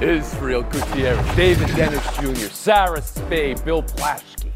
[0.00, 4.50] Israel Gutierrez, David Dennis Jr., Sarah Spain, Bill Plaschke.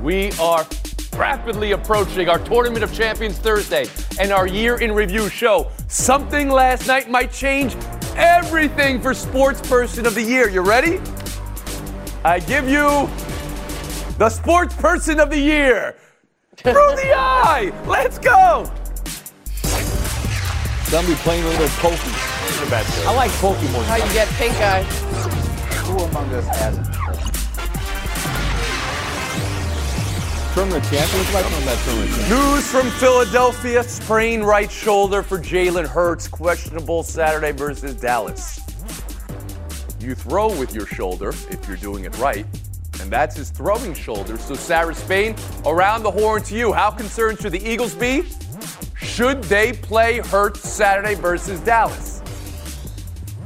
[0.00, 0.66] We are
[1.14, 3.86] rapidly approaching our Tournament of Champions Thursday
[4.18, 5.70] and our year in review show.
[5.88, 7.76] Something last night might change
[8.16, 10.48] everything for Sports Person of the Year.
[10.48, 11.00] You ready?
[12.24, 13.10] I give you
[14.16, 15.96] the Sports Person of the Year.
[16.56, 17.72] Through the eye.
[17.86, 18.70] Let's go.
[20.84, 22.31] Somebody playing a little pokey.
[22.70, 23.82] I like pokey more.
[23.84, 24.82] How you get pink eye?
[25.84, 26.86] Who among us hasn't?
[30.54, 31.32] Tournament champions?
[31.32, 32.28] Like on that tournament.
[32.28, 38.60] News from Philadelphia: sprained right shoulder for Jalen Hurts, questionable Saturday versus Dallas.
[39.98, 42.44] You throw with your shoulder if you're doing it right,
[43.00, 44.36] and that's his throwing shoulder.
[44.36, 46.72] So Sarah Spain, around the horn to you.
[46.72, 48.24] How concerned should the Eagles be?
[48.96, 52.11] Should they play Hurts Saturday versus Dallas?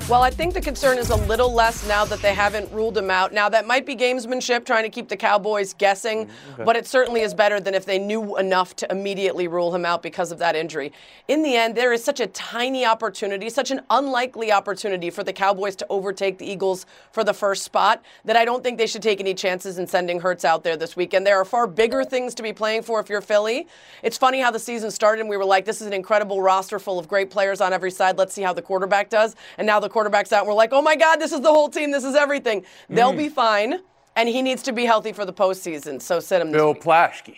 [0.09, 3.11] Well, I think the concern is a little less now that they haven't ruled him
[3.11, 3.33] out.
[3.33, 6.65] Now, that might be gamesmanship, trying to keep the Cowboys guessing, Mm-hmm.
[6.65, 10.03] but it certainly is better than if they knew enough to immediately rule him out
[10.03, 10.93] because of that injury.
[11.27, 15.33] In the end, there is such a tiny opportunity, such an unlikely opportunity for the
[15.33, 19.03] Cowboys to overtake the Eagles for the first spot that I don't think they should
[19.03, 21.27] take any chances in sending Hurts out there this weekend.
[21.27, 23.67] There are far bigger things to be playing for if you're Philly.
[24.05, 26.79] It's funny how the season started and we were like, this is an incredible roster
[26.79, 28.17] full of great players on every side.
[28.19, 29.35] Let's see how the quarterback does.
[29.59, 31.71] And now the quarterback's out and we're like, oh my God, this is the whole
[31.71, 31.91] team.
[31.91, 32.67] This is everything.
[32.91, 33.17] They'll hmm.
[33.17, 33.81] be fine.
[34.15, 36.03] And he needs to be healthy for the postseason.
[36.03, 36.83] So sit him this Bill week.
[36.83, 37.35] Plaschke.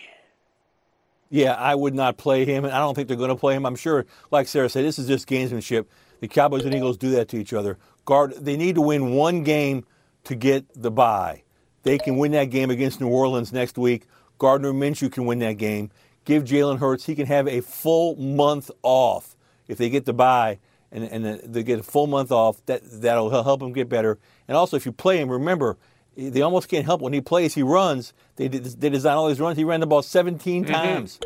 [1.29, 3.65] Yeah, I would not play him, and I don't think they're going to play him.
[3.65, 5.85] I'm sure, like Sarah said, this is just gamesmanship.
[6.19, 7.77] The Cowboys and Eagles do that to each other.
[8.03, 9.85] Guard, they need to win one game
[10.25, 11.43] to get the bye.
[11.83, 14.05] They can win that game against New Orleans next week.
[14.37, 15.91] Gardner Minshew can win that game.
[16.25, 19.37] Give Jalen Hurts, he can have a full month off
[19.67, 20.59] if they get the bye
[20.91, 22.65] and, and they get a full month off.
[22.65, 24.19] That, that'll help him get better.
[24.47, 25.77] And also, if you play him, remember,
[26.17, 27.53] eh, they almost can't help when he plays.
[27.55, 28.13] He runs.
[28.35, 29.57] They, they design all these runs.
[29.57, 30.73] He ran the ball 17 mm-hmm.
[30.73, 31.19] times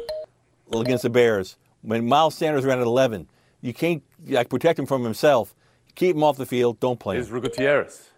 [0.74, 1.58] against the Bears.
[1.82, 3.28] When Miles Sanders ran at 11,
[3.62, 5.54] you can't like protect him from himself.
[5.96, 6.80] Keep him off the field.
[6.80, 7.22] Don't play him.
[7.22, 8.10] Israel Gutierrez.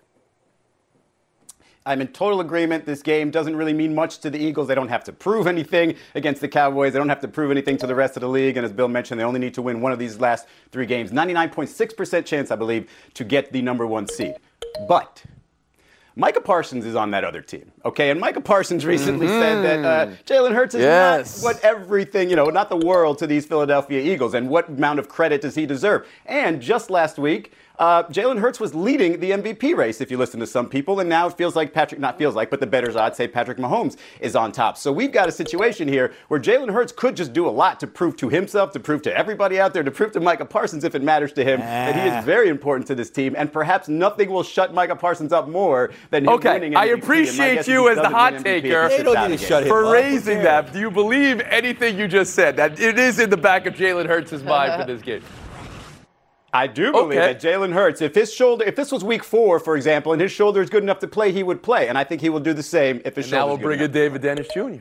[1.88, 2.86] I'm in total agreement.
[2.86, 4.68] This game doesn't really mean much to the Eagles.
[4.68, 6.94] They don't have to prove anything against the Cowboys.
[6.94, 8.58] They don't have to prove anything to the rest of the league.
[8.58, 11.12] And as Bill mentioned, they only need to win one of these last three games.
[11.12, 14.34] 99.6% chance, I believe, to get the number one seed.
[14.88, 15.24] But
[16.16, 18.10] Micah Parsons is on that other team, okay?
[18.10, 21.44] And Micah Parsons recently said that uh, Jalen Hurts is Yes.
[21.44, 24.34] not what everything, you know, not the world to these Philadelphia Eagles.
[24.34, 26.08] And what amount of credit does he deserve?
[26.26, 30.40] And just last week, uh, Jalen Hurts was leading the MVP race, if you listen
[30.40, 32.96] to some people, and now it feels like Patrick, not feels like, but the betters
[32.96, 34.78] odds say Patrick Mahomes is on top.
[34.78, 37.88] So we've got a situation here where Jalen Hurts could just do a lot to
[37.88, 40.96] prove to himself, to prove to everybody out there, to prove to Micah Parsons, if
[40.96, 42.20] it matters to him, that he Ah.
[42.20, 45.92] is very important to this team, and perhaps nothing will shut Micah Parsons up more
[46.12, 46.92] than him Okay, winning I MVP.
[46.94, 48.90] And my appreciate you as the hot win MVP if he taker.
[48.90, 49.48] sits They don't out need a to game.
[49.50, 50.72] shut him for raising that.
[50.72, 52.56] Do you believe anything you just said?
[52.58, 55.22] That it is in the back of Jalen Hurts' mind for this game.
[56.56, 57.34] I do believe Okay.
[57.34, 60.32] that Jalen Hurts, if his shoulder, if this was week four, for example, and his
[60.32, 61.90] shoulder is good enough to play, he would play.
[61.90, 63.82] And I think he will do the same if his And now shoulder we'll bring
[63.82, 64.76] in David Dennis Jr.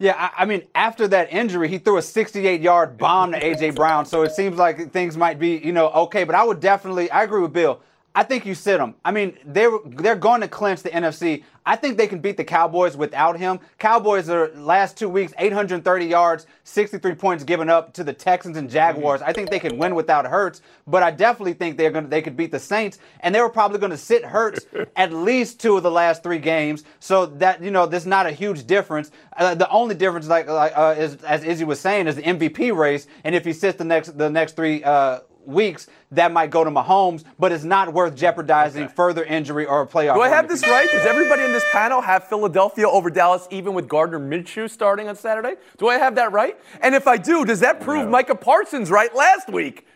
[0.00, 4.04] Yeah, I, I mean, after that injury, he threw a 68-yard bomb to AJ Brown,
[4.04, 6.24] so it seems like things might be, you know, okay.
[6.24, 7.80] But I would definitely, I agree with Bill.
[8.14, 8.94] I think you sit him.
[9.04, 11.44] I mean, they're they're going to clinch the NFC.
[11.64, 13.60] I think they can beat the Cowboys without him.
[13.78, 18.68] Cowboys are last two weeks, 830 yards, 63 points given up to the Texans and
[18.68, 19.22] Jaguars.
[19.22, 22.20] I think they can win without Hurts, but I definitely think they're going to they
[22.20, 25.76] could beat the Saints, and they were probably going to sit Hurts at least two
[25.76, 26.84] of the last three games.
[27.00, 29.10] So that you know, there's not a huge difference.
[29.36, 32.76] Uh, the only difference, like like uh, is as Izzy was saying, is the MVP
[32.76, 34.84] race, and if he sits the next the next three.
[34.84, 39.82] Uh, Weeks that might go to Mahomes, but it's not worth jeopardizing further injury or
[39.82, 40.14] a playoff.
[40.14, 40.88] Do I have this right?
[40.90, 45.16] Does everybody in this panel have Philadelphia over Dallas, even with Gardner Minshew starting on
[45.16, 45.54] Saturday?
[45.78, 46.58] Do I have that right?
[46.80, 49.86] And if I do, does that prove Micah Parsons right last week?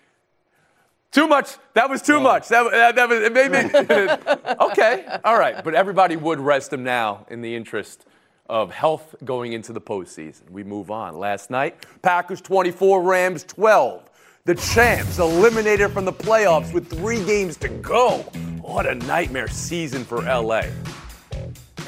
[1.12, 1.57] Too much.
[1.75, 2.49] That was too much.
[2.49, 4.57] That, that, that was it made me.
[4.71, 5.63] okay, all right.
[5.65, 8.04] But everybody would rest him now in the interest
[8.49, 10.51] of health going into the postseason.
[10.51, 11.19] We move on.
[11.19, 14.10] Last night, Packers 24, Rams 12.
[14.47, 18.19] The champs eliminated from the playoffs with three games to go.
[18.63, 20.66] What a nightmare season for LA.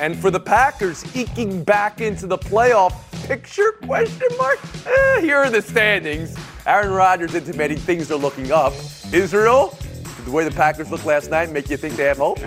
[0.01, 2.95] And for the Packers, eking back into the playoff
[3.29, 3.79] picture?
[3.85, 4.59] Question mark.
[4.85, 6.37] Eh, here are the standings.
[6.67, 8.73] Aaron Rodgers intimating things are looking up.
[9.13, 9.79] Israel,
[10.17, 12.41] did the way the Packers looked last night make you think they have hope?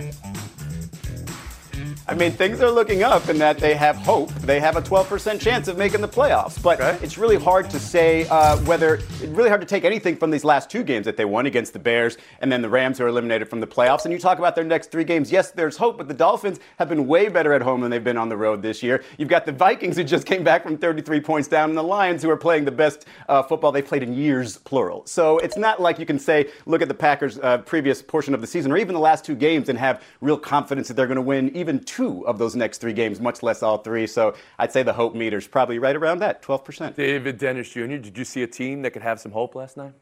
[2.11, 4.31] I mean, things are looking up in that they have hope.
[4.41, 6.61] They have a 12% chance of making the playoffs.
[6.61, 6.99] But Okay.
[7.01, 10.43] it's really hard to say uh, whether, it's really hard to take anything from these
[10.43, 13.07] last two games that they won against the Bears and then the Rams who are
[13.07, 14.03] eliminated from the playoffs.
[14.03, 15.31] And you talk about their next three games.
[15.31, 18.17] Yes, there's hope, but the Dolphins have been way better at home than they've been
[18.17, 19.05] on the road this year.
[19.17, 22.21] You've got the Vikings who just came back from 33 points down, and the Lions
[22.23, 25.05] who are playing the best uh, football they've played in years, plural.
[25.05, 28.41] So it's not like you can say, look at the Packers' uh, previous portion of
[28.41, 31.15] the season or even the last two games and have real confidence that they're going
[31.15, 34.07] to win even two of those next three games, much less all three.
[34.07, 36.95] So I'd say the hope meter's probably right around that, 12%.
[36.95, 39.93] David Dennis Jr., did you see a team that could have some hope last night?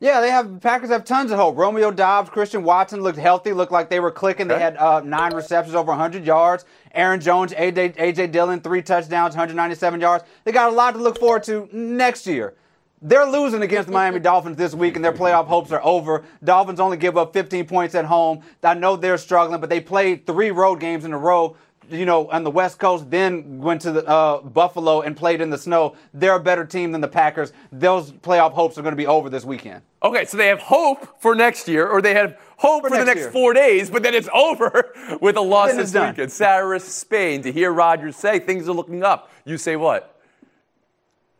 [0.00, 1.56] Yeah, they have Packers have tons of hope.
[1.56, 4.46] Romeo Doubs, Christian Watson looked healthy, looked like they were clicking.
[4.46, 6.64] They had uh, nine receptions, over 100 yards.
[6.94, 10.24] Aaron Jones, AJ, AJ Dillon, three touchdowns, 197 yards.
[10.44, 12.54] They got a lot to look forward to next year.
[13.00, 16.24] They're losing against the Miami Dolphins this week, and their playoff hopes are over.
[16.42, 18.42] Dolphins only give up 15 points at home.
[18.62, 21.56] I know they're struggling, but they played three road games in a row
[21.90, 25.50] you know, on the West Coast, then went to the uh, Buffalo and played in
[25.50, 25.96] the snow.
[26.12, 27.52] They're a better team than the Packers.
[27.72, 29.82] Those playoff hopes are going to be over this weekend.
[30.02, 33.04] Okay, so they have hope for next year, or they have hope for, For the
[33.04, 33.30] next next year.
[33.30, 36.30] four days, but then it's over with a loss Then this weekend.
[36.30, 39.30] Sarah, Spain, to hear Rodgers say things are looking up.
[39.44, 40.17] You say what?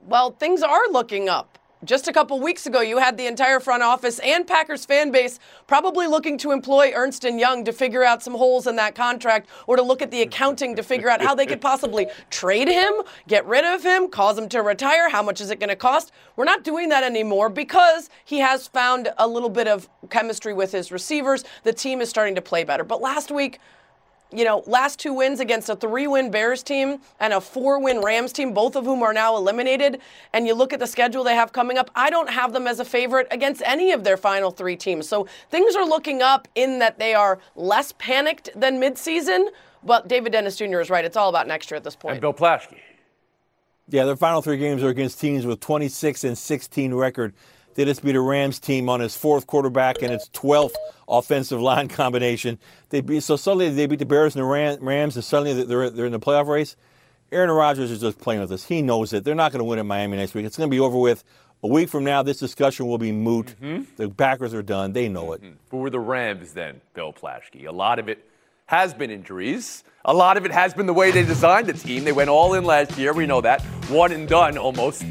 [0.07, 1.59] Well, things are looking up.
[1.85, 5.39] Just a couple weeks ago, you had the entire front office and Packers fan base
[5.69, 9.77] probably looking to employ Ernst Young to figure out some holes in that contract or
[9.77, 12.93] to look at the accounting to figure out how they could possibly trade him,
[13.29, 15.09] get rid of him, cause him to retire.
[15.09, 16.11] How much is it going to cost?
[16.35, 20.73] We're not doing that anymore because he has found a little bit of chemistry with
[20.73, 21.45] his receivers.
[21.63, 22.83] The team is starting to play better.
[22.83, 23.61] But last week,
[24.31, 28.01] you know, last two wins against a three win Bears team and a four win
[28.01, 30.01] Rams team, both of whom are now eliminated,
[30.33, 32.81] and you look at the schedule they have coming up, I don't have them as
[32.81, 35.09] a favorite against any of their final three teams.
[35.09, 39.49] So things are looking up in that they are less panicked than midseason,
[39.83, 40.81] but David Dennis Jr.
[40.81, 41.05] is right.
[41.05, 42.17] It's all about next year at this point.
[42.17, 42.37] And point.
[42.37, 42.79] Bill Plaschke.
[43.91, 47.33] Yeah, their final three games are against teams with 26 and 16 record.
[47.79, 50.75] They just beat a Rams team on its fourth quarterback and its 12th
[51.09, 52.59] offensive line combination.
[52.89, 56.07] They beat, so suddenly they beat the Bears and the Rams, and suddenly they're, they're
[56.07, 56.75] in the playoff race.
[57.31, 58.65] Aaron Rodgers is just playing with us.
[58.65, 59.23] He knows it.
[59.23, 60.45] They're not going to win in Miami next week.
[60.45, 61.23] It's going to be over with.
[61.63, 63.55] A week from now, this discussion will be moot.
[63.63, 63.85] Mm-hmm.
[63.95, 64.93] The Packers are done.
[64.93, 65.43] They know it.
[65.43, 65.55] Mm-hmm.
[65.71, 67.65] Who were the Rams then, Bill Plaschke?
[67.65, 68.29] A lot of it
[68.67, 69.85] has been injuries.
[70.05, 72.03] A lot of it has been the way they designed the team.
[72.03, 73.13] They went all in last year.
[73.13, 73.63] We know that.
[73.89, 75.05] One and done almost.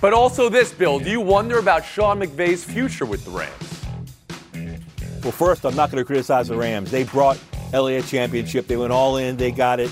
[0.00, 0.98] But also this, Bill.
[0.98, 5.22] Do you wonder about Sean McVay's future with the Rams?
[5.22, 6.90] Well, first, I'm not going to criticize the Rams.
[6.90, 7.38] They brought
[7.72, 8.66] LA a championship.
[8.66, 9.36] They went all in.
[9.36, 9.90] They got it.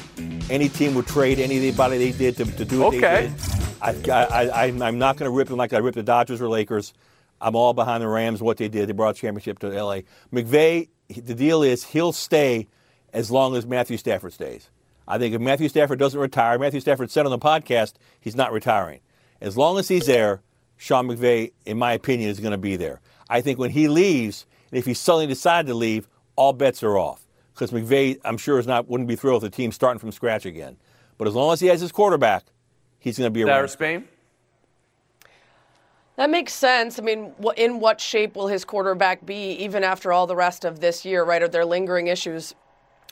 [0.49, 3.27] Any team would trade anybody they did to, to do what Okay.
[3.27, 4.11] they did.
[4.11, 6.95] I, I'm not going to rip them like I ripped the Dodgers or Lakers.
[7.41, 8.89] I'm all behind the Rams, what they did.
[8.89, 10.01] They brought a championship to LA.
[10.33, 12.67] McVay, the deal is he'll stay
[13.13, 14.71] as long as Matthew Stafford stays.
[15.07, 18.53] I think if Matthew Stafford doesn't retire, Matthew Stafford said on the podcast he's not
[18.53, 19.01] retiring.
[19.41, 20.43] As long as he's there,
[20.77, 23.01] Sean McVay, in my opinion, is going to be there.
[23.29, 26.97] I think when he leaves, and if he suddenly decided to leave, all bets are
[26.97, 27.27] off.
[27.53, 30.47] Because McVay, I'm sure, is not wouldn't be thrilled with the team starting from scratch
[30.47, 30.77] again.
[31.19, 32.45] But as long as he has his quarterback,
[32.99, 33.69] he's going to be Sarah around.
[33.69, 34.09] Spain?
[36.17, 36.99] That makes sense.
[36.99, 40.81] I mean, in what shape will his quarterback be even after all the rest of
[40.81, 41.43] this year, right?
[41.43, 42.55] Are there lingering issues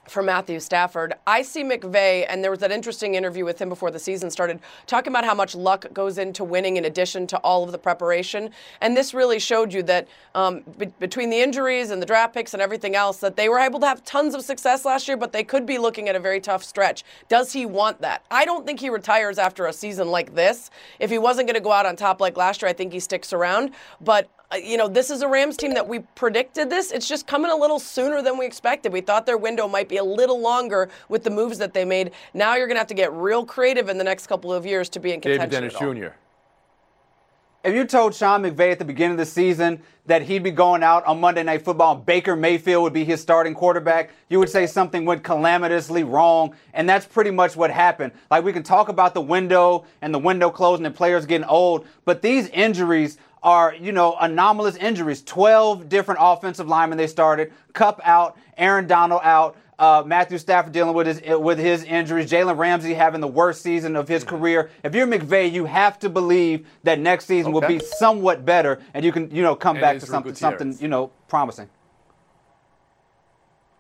[0.09, 1.15] for Matthew Stafford?
[1.27, 4.61] I see McVay, and there was that interesting interview with him before the season started,
[4.87, 8.51] talking about how much luck goes into winning in addition to all of the preparation.
[8.81, 12.55] And this really showed you that um, be- between the injuries and the draft picks
[12.55, 15.33] and everything else, that they were able to have tons of success last year, but
[15.33, 17.05] they could be looking at a very tough stretch.
[17.29, 18.25] Does he want that?
[18.31, 20.71] I don't think he retires after a season like this.
[20.99, 23.01] If he wasn't going to go out on top like last year, I think he
[23.01, 23.73] sticks around.
[24.01, 26.93] But Uh, you know, this is a Rams team that we predicted this.
[26.93, 28.93] It's just coming a little sooner than we expected.
[28.93, 32.13] We thought their window might be a little longer with the moves that they made.
[32.33, 34.89] Now you're going to have to get real creative in the next couple of years
[34.91, 35.51] to be in contention.
[35.51, 35.95] David Dennis at all.
[35.95, 36.09] Jr.
[37.67, 40.85] If you told Sean McVay at the beginning of the season that he'd be going
[40.85, 44.49] out on Monday Night Football and Baker Mayfield would be his starting quarterback, you would
[44.49, 46.55] say something went calamitously wrong.
[46.75, 48.13] And that's pretty much what happened.
[48.31, 51.89] Like, we can talk about the window and the window closing and players getting old,
[52.05, 55.23] but these injuries are, you know, anomalous injuries.
[55.23, 59.57] 12 different offensive linemen they started, Kupp out, Aaron Donald out.
[59.79, 62.31] Uh, Matthew Stafford dealing with his with his injuries.
[62.31, 64.71] Jalen Ramsey having the worst season of his career.
[64.83, 69.05] If you're McVay, you have to believe that next season will be somewhat better, and
[69.05, 71.69] you can you know come And back to something something you know promising.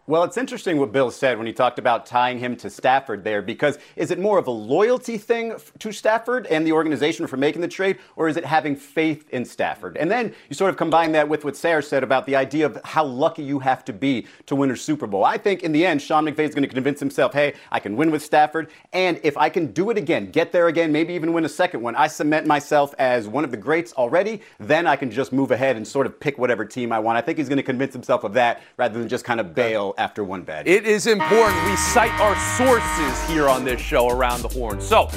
[0.08, 3.42] Well, it's interesting what Bill said when he talked about tying him to Stafford there,
[3.42, 7.60] because is it more of a loyalty thing to Stafford and the organization for making
[7.60, 9.96] the trade, or is it having faith in Stafford?
[9.96, 12.80] And then you sort of combine that with what Sarah said about the idea of
[12.84, 15.24] how lucky you have to be to win a Super Bowl.
[15.24, 17.96] I think in the end, Sean McVay is going to convince himself, hey, I can
[17.96, 21.32] win with Stafford, and if I can do it again, get there again, maybe even
[21.32, 24.94] win a second one, I cement myself as one of the greats already, then I
[24.94, 27.18] can just move ahead and sort of pick whatever team I want.
[27.18, 29.94] I think he's going to convince himself of that rather than just kind of bail
[29.98, 30.66] after one bad.
[30.66, 34.80] It is important we cite our sources here on this show around the horn.
[34.80, 35.10] So,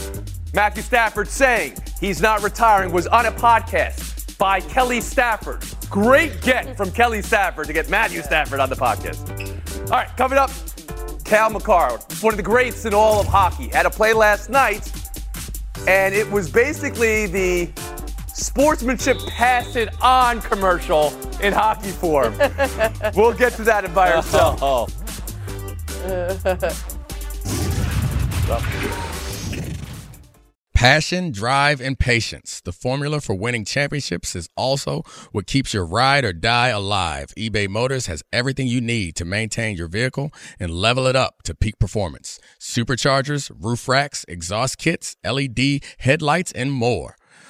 [0.53, 5.63] Matthew Stafford saying he's not retiring was on a podcast by Kelly Stafford.
[5.89, 9.19] Great get from Kelly Stafford to get Matthew Stafford on the podcast.
[9.91, 10.49] All right, coming up,
[11.25, 14.91] Cale Makar, one of the greats in all of hockey, had a play last night,
[15.87, 17.69] and it was basically the
[18.39, 22.37] sportsmanship pass it on commercial in hockey form.
[23.15, 24.61] we'll get to that in by ourselves.
[24.63, 24.87] Oh,
[30.79, 32.61] Passion, drive, and patience.
[32.61, 35.03] The formula for winning championships is also
[35.33, 37.33] what keeps your ride or die alive.
[37.37, 41.53] eBay Motors has everything you need to maintain your vehicle and level it up to
[41.53, 42.39] peak performance.
[42.61, 47.17] Superchargers, roof racks, exhaust kits, LED headlights, and more.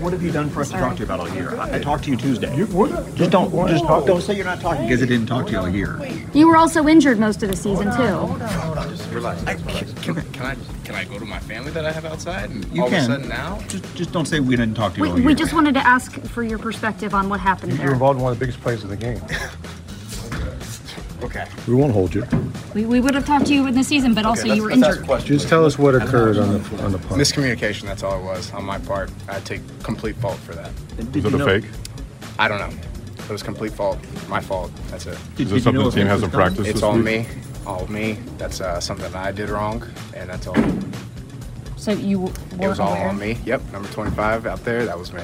[0.00, 1.54] What have you done for us to talk to you about all year?
[1.60, 2.54] I, I talked to you Tuesday.
[2.56, 4.06] just don't just talk.
[4.06, 6.00] Don't say you're not talking because I didn't talk to you all year.
[6.32, 8.02] You were also injured most of the season too.
[8.02, 8.88] Hold on, hold on.
[8.88, 9.44] Just relax.
[9.46, 9.92] I, relax.
[10.02, 12.48] Can, Can I can I go to my family that I have outside?
[12.50, 12.86] And you can.
[12.86, 15.18] of a sudden now, Just just don't say we didn't talk to you We, all
[15.18, 15.26] year.
[15.26, 18.32] we just wanted to ask for your perspective on what happened You're involved in one
[18.32, 19.20] of the biggest plays of the game.
[21.22, 21.46] Okay.
[21.68, 22.24] We won't hold you.
[22.74, 25.06] We, we would have talked to you in the season, but also you were injured.
[25.24, 27.20] Just tell us what occurred on the on the punt.
[27.20, 29.10] Miscommunication, that's all it was on my part.
[29.28, 30.70] I take complete fault for that.
[31.12, 31.60] Did you know-
[32.38, 32.74] I don't know.
[33.18, 33.98] It was complete fault.
[34.28, 34.72] My fault.
[34.88, 35.18] That's it.
[35.36, 36.66] Did, did you know if it was done?
[36.66, 37.26] It's all me.
[37.66, 38.18] All me.
[38.38, 39.86] That's uh, something that I did wrong,
[40.16, 40.56] and that's all.
[41.76, 43.08] So you It were was all aware.
[43.08, 43.38] on me.
[43.44, 45.22] Yep, number 25 out there, that was me.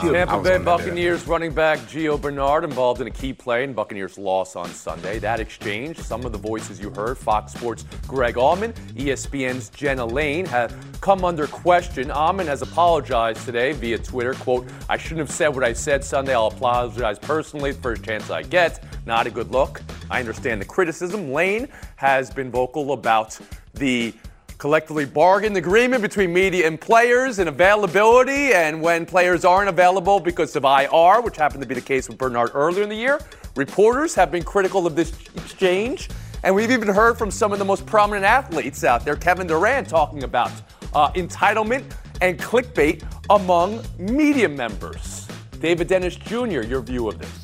[0.00, 0.64] Tampa Bay the one that did it.
[0.64, 5.18] Buccaneers running back Gio Bernard involved in a key play in Buccaneers' loss on Sunday.
[5.18, 10.46] That exchange, some of the voices you heard, Fox Sports' Greg Auman, ESPN's Jenna Laine,
[10.46, 12.08] have come under question.
[12.08, 14.34] Auman has apologized today via Twitter.
[14.34, 16.34] "Quote: I shouldn't have said what I said Sunday.
[16.34, 17.72] I'll apologize personally.
[17.72, 18.84] First chance I get.
[19.06, 19.82] Not a good look.
[20.10, 21.32] I understand the criticism.
[21.32, 23.38] Laine has been vocal about
[23.74, 24.14] the
[24.58, 28.52] collectively bargained agreement between media and players and availability.
[28.52, 32.18] And when players aren't available because of IR, which happened to be the case with
[32.18, 33.20] Bernard earlier in the year,
[33.56, 36.08] reporters have been critical of this exchange.
[36.42, 39.88] And we've even heard from some of the most prominent athletes out there, Kevin Durant,
[39.88, 40.50] talking about
[40.94, 41.84] uh, entitlement
[42.20, 45.26] and clickbait among media members.
[45.60, 47.43] David Dennis Jr., your view of this.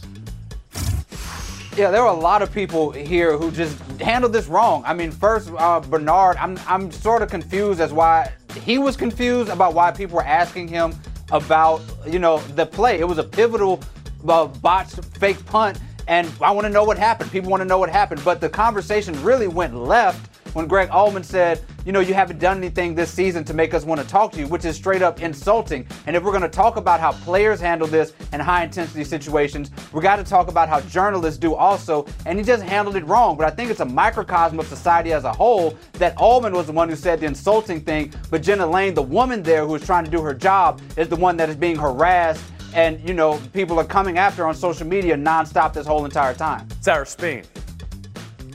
[1.76, 4.82] Yeah, there were a lot of people here who just handled this wrong.
[4.84, 8.32] I mean, first, uh, Bernard, I'm, I'm sort of confused as why
[8.64, 10.92] he was confused about why people were asking him
[11.30, 12.98] about, you know, the play.
[12.98, 13.80] It was a pivotal
[14.28, 17.30] uh, botched fake punt, and I want to know what happened.
[17.30, 18.22] People want to know what happened.
[18.24, 22.58] But the conversation really went left when Greg Auman said, you know, you haven't done
[22.58, 25.22] anything this season to make us want to talk to you, which is straight up
[25.22, 25.86] insulting.
[26.06, 29.70] And if we're going to talk about how players handle this in high intensity situations,
[29.92, 32.06] we got to talk about how journalists do also.
[32.26, 33.36] And he just handled it wrong.
[33.36, 36.72] But I think it's a microcosm of society as a whole that Auman was the
[36.72, 40.04] one who said the insulting thing, but Jenna Laine, the woman there who is trying
[40.04, 42.42] to do her job, is the one that is being harassed.
[42.74, 46.68] And, you know, people are coming after on social media nonstop this whole entire time.
[46.80, 47.44] Sarah Spain.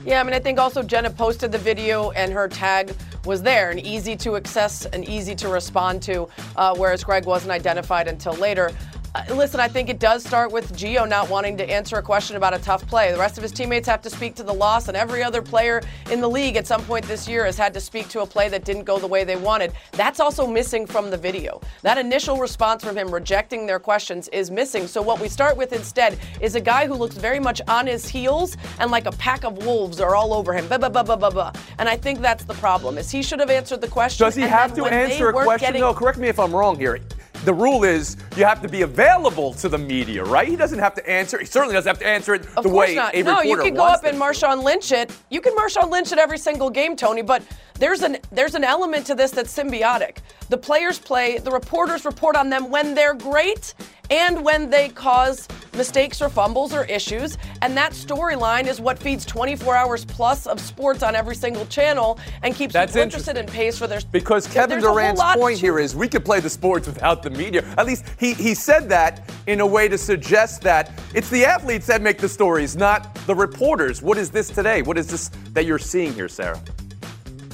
[0.06, 2.94] Yeah, I mean, I think also Jenna posted the video and her tag
[3.26, 7.52] was there and easy to access and easy to respond to, uh, whereas Greg wasn't
[7.52, 8.70] identified until later.
[9.16, 12.36] Uh, listen, I think it does start with Gio not wanting to answer a question
[12.36, 13.14] about a tough play.
[13.14, 15.82] The rest of his teammates have to speak to the loss, and every other player
[16.12, 18.50] in the league at some point this year has had to speak to a play
[18.50, 19.72] that didn't go the way they wanted.
[19.94, 21.62] That's also missing from the video.
[21.82, 24.86] That initial response from him rejecting their questions is missing.
[24.86, 28.10] So, what we start with instead is a guy who looks very much on his
[28.10, 30.68] heels and like a pack of wolves are all over him.
[30.68, 31.54] Blah, blah, blah, blah, blah, blah.
[31.80, 34.26] And I think that's the problem, is he should have answered the question.
[34.26, 35.68] Does he have to answer a question?
[35.68, 37.00] getting- No, correct me if I'm wrong here.
[37.44, 40.48] The rule is you have to be available to the media, right?
[40.48, 41.38] He doesn't have to answer.
[41.38, 43.14] He certainly doesn't have to answer it Of the way not.
[43.14, 44.20] a no, reporter you can go up and.
[44.20, 45.12] Marshawn Lynch it.
[45.30, 47.22] You can Marshawn Lynch it every single game, Tony.
[47.22, 47.44] But
[47.78, 50.18] there's an there's an element to this that's symbiotic.
[50.50, 51.38] The players play.
[51.38, 53.74] The reporters report on them when they're great
[54.10, 57.38] and when they cause mistakes or fumbles or issues.
[57.62, 62.20] And that storyline is what feeds 24 hours plus of sports on every single channel
[62.44, 64.00] and keeps That's people interested and pays for their.
[64.12, 67.24] Because Kevin There's a whole Durant's point here is we could play the sports without
[67.24, 67.64] the media.
[67.78, 71.86] At least he, he said that in a way to suggest that it's the athletes
[71.88, 74.02] that make the stories, not the reporters.
[74.02, 74.82] What is this today?
[74.82, 76.62] What is this that you're seeing here, Sarah?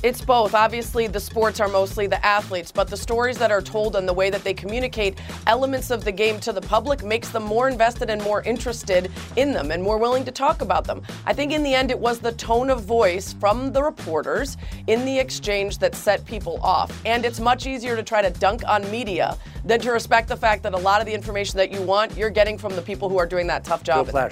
[0.04, 0.56] It's both.
[0.56, 4.14] Obviously, the sports are mostly the athletes, but the stories that are told and the
[4.14, 8.10] way that they communicate elements of the game to the public makes them more invested
[8.10, 11.04] and more interested in them and more willing to talk about them.
[11.28, 15.06] I think in the end, it was the tone of voice from the reporters in
[15.06, 16.92] the exchange that set people off.
[17.06, 20.64] And it's much easier to try to dunk on media than to respect the fact
[20.64, 23.20] that a lot of the information that you want, you're getting from the people who
[23.20, 24.08] are doing that tough job.
[24.12, 24.30] Bill.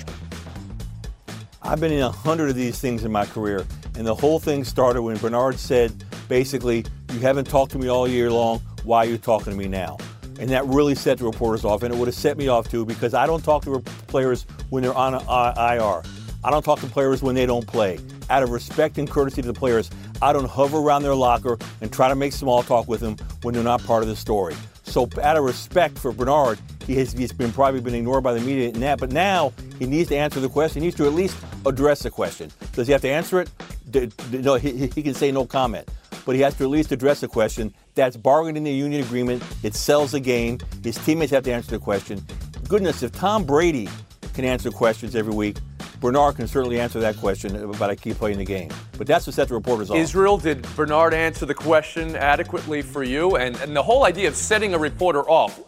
[1.61, 4.63] I've been in a hundred of these things in my career, and the whole thing
[4.63, 8.61] started when Bernard said, basically, "You haven't talked to me all year long.
[8.83, 9.97] Why are you talking to me now?"
[10.39, 12.85] And that really set the reporters off, and it would have set me off too
[12.85, 16.01] because I don't talk to players when they're on IR.
[16.45, 17.99] I don't talk to players when they don't play.
[18.29, 19.89] Out of respect and courtesy to the players,
[20.21, 23.53] I don't hover around their locker and try to make small talk with them when
[23.53, 24.55] they're not part of the story.
[24.83, 26.57] So, out of respect for Bernard,
[26.89, 28.99] he has he's been probably been ignored by the media in that.
[28.99, 30.81] But now he needs to answer the question.
[30.81, 32.51] He needs to at least address the question.
[32.73, 33.51] Does he have to answer it?
[33.91, 35.87] D- d- no, he, he can say no comment.
[36.25, 37.75] But he has to at least address the question.
[37.93, 39.43] That's bargained in the union agreement.
[39.61, 40.57] It sells the game.
[40.83, 42.25] His teammates have to answer the question.
[42.67, 43.87] Goodness, if Tom Brady
[44.33, 45.57] can answer questions every week,
[45.99, 48.71] Bernard can certainly answer that question about I keep playing the game.
[48.97, 49.97] But that's what set the reporters off.
[49.97, 53.35] Israel, did Bernard answer the question adequately for you?
[53.35, 55.59] And, and the whole idea of setting a reporter off,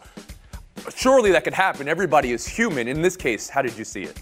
[0.96, 1.88] surely that could happen.
[1.88, 2.88] Everybody is human.
[2.88, 4.20] In this case, how did you see it?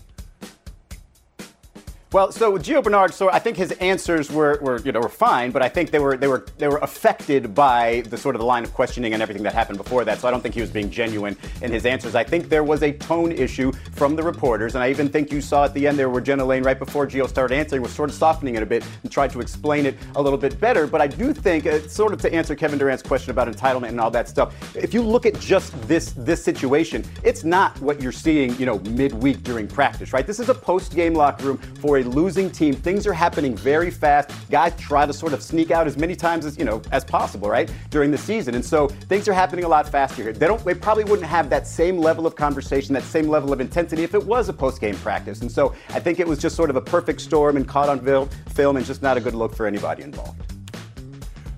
[2.12, 5.52] Well, so Gio Bernard, so I think his answers were, were, you know, were fine,
[5.52, 8.44] but I think they were they were they were affected by the sort of the
[8.46, 10.18] line of questioning and everything that happened before that.
[10.18, 12.16] So I don't think he was being genuine in his answers.
[12.16, 15.40] I think there was a tone issue from the reporters, and I even think you
[15.40, 18.10] saw at the end there where Jenna Laine, right before Gio started answering, was sort
[18.10, 20.88] of softening it a bit and tried to explain it a little bit better.
[20.88, 24.00] But I do think, uh, sort of to answer Kevin Durant's question about entitlement and
[24.00, 28.10] all that stuff, if you look at just this this situation, it's not what you're
[28.10, 30.26] seeing, you know, midweek during practice, right?
[30.26, 32.74] This is a post-game locker room for a losing team.
[32.74, 34.30] Things are happening very fast.
[34.50, 37.48] Guys try to sort of sneak out as many times as you know as possible,
[37.48, 38.54] right, during the season.
[38.54, 40.32] And so things are happening a lot faster here.
[40.32, 40.64] They don't.
[40.64, 44.14] They probably wouldn't have that same level of conversation, that same level of intensity if
[44.14, 45.40] it was a post-game practice.
[45.40, 48.00] And so I think it was just sort of a perfect storm and caught on
[48.00, 50.40] vil- film and just not a good look for anybody involved.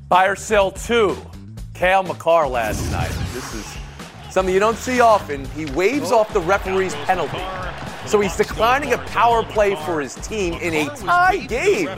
[0.08, 1.16] Buy or sell two.
[1.74, 3.10] Cale Makar last night.
[3.32, 3.76] This is
[4.30, 5.44] something you don't see often.
[5.46, 7.42] He waves off the referee's penalty.
[8.12, 11.88] So he's declining a power play for his team in a tie game.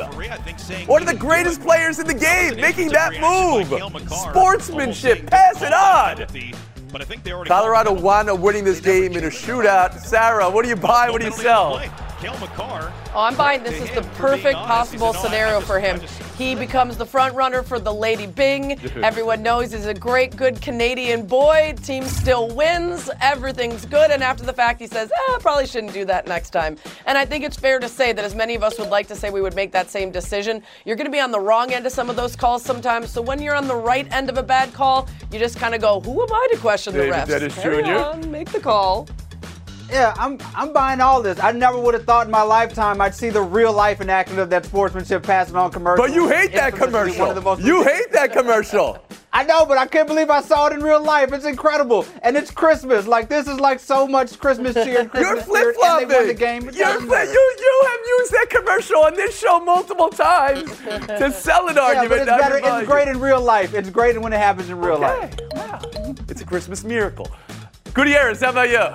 [0.87, 3.67] One of the greatest players in the game making that move.
[4.09, 6.25] Sportsmanship, pass it on.
[7.47, 9.99] Colorado wound up winning this game in a shootout.
[9.99, 11.11] Sarah, what do you buy?
[11.11, 11.83] What do you sell?
[13.15, 16.01] Oh, I'm buying this is the perfect possible scenario for him.
[16.37, 18.79] He becomes the front runner for the Lady Byng.
[19.05, 21.75] Everyone knows he's a great, good Canadian boy.
[21.83, 23.09] Team still wins.
[23.21, 24.11] Everything's good.
[24.11, 26.77] And after the fact, he says, eh, probably shouldn't do that next time.
[27.07, 29.15] And I think it's fair to say that as many of us would like to
[29.15, 31.87] say we would make that same decision, you're going to be on the wrong end
[31.87, 33.11] of some of those calls sometimes.
[33.11, 35.81] So when you're on the right end of a bad call, you just kind of
[35.81, 37.27] go, who am I to question the David refs?
[37.29, 37.93] Dennis Carry Jr..
[37.93, 39.07] on, make the call.
[39.91, 41.39] Yeah, I'm I'm buying all this.
[41.41, 44.51] I never would have thought in my lifetime I'd see the real life enactment of
[44.51, 46.05] that sportsmanship passing on commercial.
[46.05, 47.43] But you hate that Infamously one of the commercial.
[47.43, 48.99] most You ridiculous- hate that commercial.
[49.33, 51.33] I know, but I can't believe I saw it in real life.
[51.33, 53.07] It's incredible, and it's Christmas.
[53.09, 55.01] Like this is like so much Christmas cheer.
[55.01, 56.09] and You're Christmas flip flopping.
[56.29, 56.63] the game.
[56.63, 57.33] You're doesn't fli- matter.
[57.33, 60.71] you you have used that commercial on this show multiple times
[61.09, 62.23] to sell an Yeah, argument.
[62.23, 62.61] it's better.
[62.63, 63.75] It's great in real life.
[63.75, 65.35] It's great when it happens in real life.
[65.35, 65.47] Okay.
[65.53, 65.81] Wow.
[66.29, 67.29] It's a Christmas miracle.
[67.93, 68.87] Gutierrez, how about you?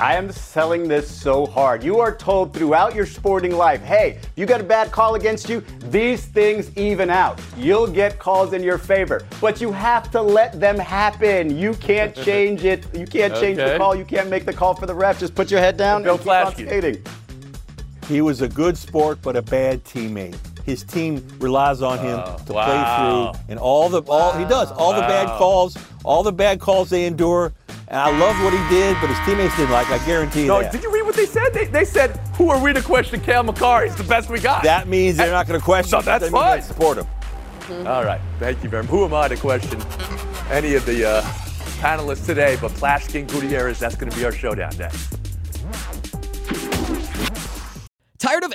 [0.00, 1.82] I am selling this so hard.
[1.82, 5.60] You are told throughout your sporting life, hey, you got a bad call against you,
[5.90, 7.40] these things even out.
[7.56, 11.58] You'll get calls in your favor, but you have to let them happen.
[11.58, 12.86] You can't change it.
[12.96, 13.96] You can't change the call.
[13.96, 15.18] You can't make the call for the ref.
[15.18, 17.02] Just put your head down Bill and keep on skating.
[18.06, 20.38] He was a good sport, but a bad teammate.
[20.68, 23.32] His team relies on him to wow.
[23.32, 26.60] play through, and all the all he does, all the bad calls, all the bad
[26.60, 27.54] calls they endure.
[27.88, 29.88] And I loved what he did, but his teammates didn't like.
[29.88, 30.70] I guarantee you No, that.
[30.70, 31.54] did you read what they said?
[31.54, 33.84] They, they said, "Who are we to question Cale Makar?
[33.86, 35.96] He's the best we got." that means they're not going to question.
[35.96, 36.60] No, that's That fine.
[36.60, 37.86] Support him.
[37.86, 38.90] All right, thank you very much.
[38.90, 39.80] Who am I to question
[40.50, 41.22] any of the uh,
[41.80, 42.58] panelists today?
[42.60, 45.17] But Plashkin Gutierrez, that's going to be our showdown next.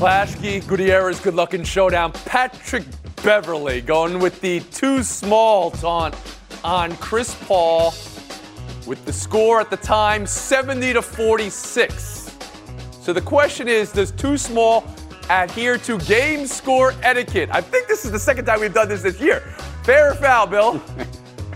[0.00, 2.10] Plaschke Gutierrez, good luck in showdown.
[2.12, 2.84] Patrick
[3.22, 6.14] Beverley going with the too small taunt
[6.64, 7.90] on Chris Paul
[8.86, 12.34] with the score at the time 70 to 46.
[13.02, 14.86] So the question is does too small
[15.28, 17.50] adhere to game score etiquette?
[17.52, 19.40] I think this is the second time we've done this this year.
[19.82, 20.82] Fair or foul, Bill?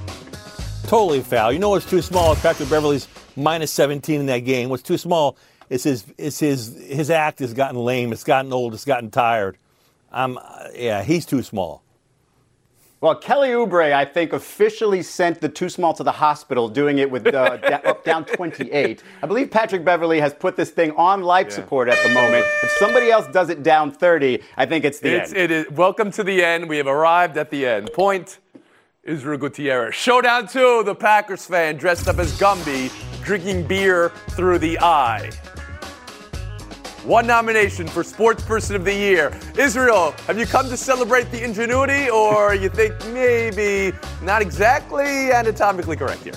[0.82, 1.50] Totally foul.
[1.50, 2.34] You know what's too small?
[2.34, 4.68] Is Patrick Beverley's minus 17 in that game.
[4.68, 5.36] What's too small
[5.70, 8.12] is his is his his act has gotten lame.
[8.12, 8.74] It's gotten old.
[8.74, 9.56] It's gotten tired.
[10.12, 10.38] Um,
[10.74, 11.82] yeah, he's too small.
[13.00, 17.10] Well, Kelly Oubre, I think, officially sent the too small to the hospital, doing it
[17.10, 19.02] with uh, da- up down 28.
[19.22, 22.46] I believe Patrick Beverley has put this thing on life support at the moment.
[22.62, 25.38] If somebody else does it down 30, I think it's the It's, end.
[25.38, 25.70] it is.
[25.72, 26.66] Welcome to the end.
[26.66, 27.92] We have arrived at the end.
[27.92, 28.38] Point
[29.02, 29.94] Israel Gutierrez.
[29.94, 32.90] Showdown two, the Packers fan dressed up as Gumby,
[33.22, 35.30] drinking beer through the eye.
[37.04, 39.38] One nomination for Sports Person of the Year.
[39.58, 45.96] Israel, have you come to celebrate the ingenuity, or you think maybe not exactly anatomically
[45.96, 46.32] correct here?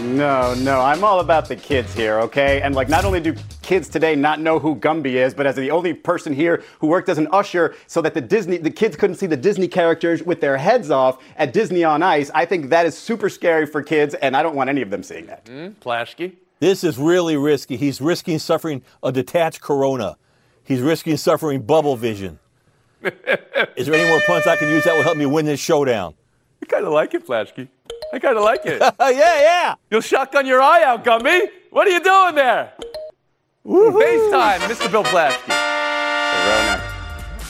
[0.00, 2.60] No, no, I'm all about the kids here, okay?
[2.60, 5.70] And like, not only do kids today not know who Gumby is, but as the
[5.70, 9.14] only person here who worked as an usher so that the Disney, the kids couldn't
[9.14, 12.84] see the Disney characters with their heads off at Disney on Ice, I think that
[12.84, 15.46] is super scary for kids, and I don't want any of them seeing that.
[15.46, 15.68] Hmm?
[15.80, 16.32] Plaschke.
[16.62, 17.76] This is really risky.
[17.76, 20.16] He's risking suffering a detached corona.
[20.62, 22.38] He's risking suffering bubble vision.
[23.02, 26.14] is there any more punts I can use that will help me win this showdown?
[26.62, 27.66] I kind of like it, Plaschke.
[28.12, 28.80] I kind of like it.
[29.00, 29.74] yeah, yeah.
[29.90, 31.48] You'll shotgun your eye out, Gumby.
[31.70, 32.72] What are you doing there?
[33.66, 34.88] FaceTime, Mr.
[34.88, 35.50] Bill Plaschke.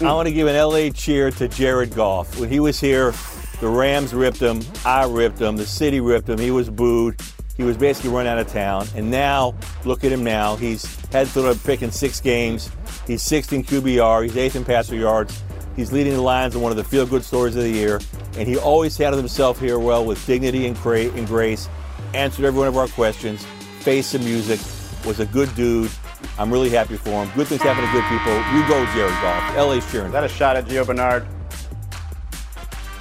[0.00, 2.40] I want to give an LA cheer to Jared Goff.
[2.40, 3.12] When he was here,
[3.60, 7.20] the Rams ripped him, I ripped him, the city ripped him, he was booed.
[7.56, 8.86] He was basically run out of town.
[8.96, 10.56] And now, look at him now.
[10.56, 12.70] He's had to pick in six games.
[13.06, 14.24] He's sixth in QBR.
[14.24, 15.42] He's eighth in passer yards.
[15.76, 18.00] He's leading the Lions in one of the feel-good stories of the year.
[18.36, 21.68] And he always handled himself here well with dignity and, cra- and grace.
[22.14, 23.44] Answered every one of our questions.
[23.80, 24.60] Faced the music.
[25.06, 25.90] Was a good dude.
[26.38, 27.30] I'm really happy for him.
[27.34, 28.34] Good things happen to good people.
[28.54, 29.56] You go, Jared Goff.
[29.56, 30.06] LA's cheering.
[30.06, 31.26] Is that a shot at Gio Bernard?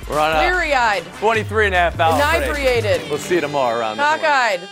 [0.10, 2.44] We're on a Weary eyed, 23 and a half hour break.
[2.44, 4.20] inebriated, We'll see you tomorrow around the horn.
[4.20, 4.70] cockeyed.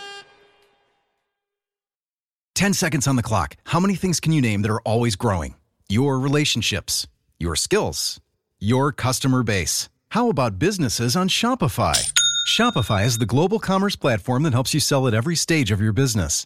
[2.56, 3.56] 10 seconds on the clock.
[3.66, 5.56] How many things can you name that are always growing?
[5.88, 7.08] Your relationships,
[7.40, 8.20] your skills,
[8.60, 9.88] your customer base.
[10.10, 12.12] How about businesses on Shopify?
[12.48, 15.94] Shopify is the global commerce platform that helps you sell at every stage of your
[15.94, 16.46] business.